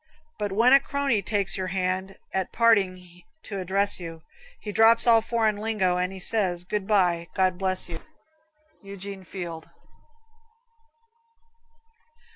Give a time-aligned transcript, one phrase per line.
[0.39, 4.23] But when a crony takes your hand At parting to address you,
[4.59, 8.01] He drops all foreign lingo and He says, "Good bye, God bless you."
[8.81, 9.69] Eugene Field.